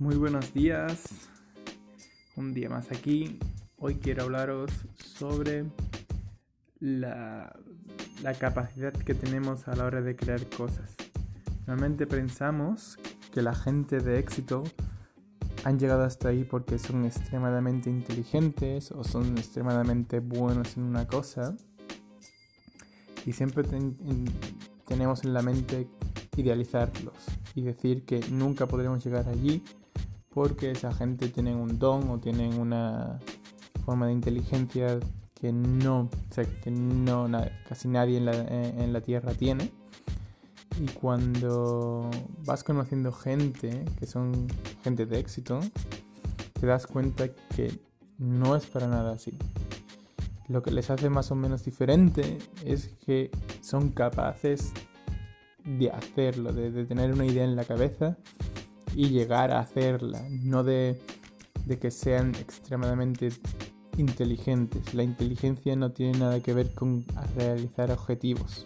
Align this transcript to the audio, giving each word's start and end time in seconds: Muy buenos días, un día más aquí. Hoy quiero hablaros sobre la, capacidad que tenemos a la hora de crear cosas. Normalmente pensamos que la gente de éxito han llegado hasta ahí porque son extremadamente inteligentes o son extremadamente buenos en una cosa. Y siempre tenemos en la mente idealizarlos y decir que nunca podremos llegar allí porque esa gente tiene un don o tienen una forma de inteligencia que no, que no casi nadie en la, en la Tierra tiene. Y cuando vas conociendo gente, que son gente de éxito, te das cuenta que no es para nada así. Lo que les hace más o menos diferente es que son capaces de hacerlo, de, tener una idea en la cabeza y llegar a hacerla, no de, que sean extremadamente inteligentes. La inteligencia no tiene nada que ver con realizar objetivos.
Muy 0.00 0.14
buenos 0.14 0.54
días, 0.54 1.06
un 2.36 2.54
día 2.54 2.70
más 2.70 2.92
aquí. 2.92 3.40
Hoy 3.78 3.96
quiero 3.96 4.22
hablaros 4.22 4.70
sobre 4.96 5.64
la, 6.78 7.52
capacidad 8.38 8.92
que 8.92 9.14
tenemos 9.14 9.66
a 9.66 9.74
la 9.74 9.86
hora 9.86 10.00
de 10.00 10.14
crear 10.14 10.48
cosas. 10.50 10.94
Normalmente 11.66 12.06
pensamos 12.06 12.96
que 13.32 13.42
la 13.42 13.56
gente 13.56 13.98
de 13.98 14.20
éxito 14.20 14.62
han 15.64 15.80
llegado 15.80 16.04
hasta 16.04 16.28
ahí 16.28 16.44
porque 16.44 16.78
son 16.78 17.04
extremadamente 17.04 17.90
inteligentes 17.90 18.92
o 18.92 19.02
son 19.02 19.36
extremadamente 19.36 20.20
buenos 20.20 20.76
en 20.76 20.84
una 20.84 21.08
cosa. 21.08 21.56
Y 23.26 23.32
siempre 23.32 23.64
tenemos 24.86 25.24
en 25.24 25.34
la 25.34 25.42
mente 25.42 25.88
idealizarlos 26.36 27.16
y 27.56 27.62
decir 27.62 28.04
que 28.04 28.20
nunca 28.30 28.66
podremos 28.66 29.04
llegar 29.04 29.28
allí 29.28 29.64
porque 30.38 30.70
esa 30.70 30.92
gente 30.94 31.30
tiene 31.30 31.52
un 31.52 31.80
don 31.80 32.10
o 32.10 32.20
tienen 32.20 32.60
una 32.60 33.18
forma 33.84 34.06
de 34.06 34.12
inteligencia 34.12 35.00
que 35.34 35.50
no, 35.52 36.08
que 36.62 36.70
no 36.70 37.28
casi 37.68 37.88
nadie 37.88 38.18
en 38.18 38.26
la, 38.26 38.34
en 38.34 38.92
la 38.92 39.00
Tierra 39.00 39.34
tiene. 39.34 39.72
Y 40.80 40.86
cuando 40.92 42.08
vas 42.44 42.62
conociendo 42.62 43.10
gente, 43.10 43.84
que 43.98 44.06
son 44.06 44.46
gente 44.84 45.06
de 45.06 45.18
éxito, 45.18 45.58
te 46.52 46.66
das 46.68 46.86
cuenta 46.86 47.26
que 47.56 47.76
no 48.18 48.54
es 48.54 48.64
para 48.66 48.86
nada 48.86 49.14
así. 49.14 49.36
Lo 50.46 50.62
que 50.62 50.70
les 50.70 50.88
hace 50.88 51.10
más 51.10 51.32
o 51.32 51.34
menos 51.34 51.64
diferente 51.64 52.38
es 52.64 52.90
que 53.04 53.32
son 53.60 53.88
capaces 53.88 54.72
de 55.64 55.90
hacerlo, 55.90 56.52
de, 56.52 56.84
tener 56.84 57.12
una 57.12 57.26
idea 57.26 57.42
en 57.42 57.56
la 57.56 57.64
cabeza 57.64 58.16
y 58.94 59.08
llegar 59.10 59.50
a 59.50 59.60
hacerla, 59.60 60.26
no 60.30 60.64
de, 60.64 61.00
que 61.80 61.90
sean 61.90 62.34
extremadamente 62.34 63.30
inteligentes. 63.96 64.94
La 64.94 65.02
inteligencia 65.02 65.76
no 65.76 65.92
tiene 65.92 66.18
nada 66.18 66.40
que 66.40 66.54
ver 66.54 66.74
con 66.74 67.04
realizar 67.36 67.90
objetivos. 67.90 68.64